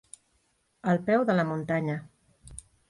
[0.93, 2.03] Al peu de la muntanya.